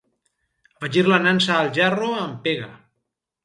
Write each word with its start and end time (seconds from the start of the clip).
Afegir 0.77 1.03
la 1.11 1.21
nansa 1.27 1.55
al 1.59 1.71
gerro 1.77 2.11
amb 2.25 2.43
pega. 2.49 2.75